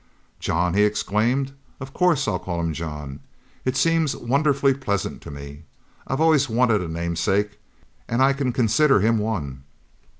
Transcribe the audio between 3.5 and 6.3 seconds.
It seems wonderfully pleasant to me. I've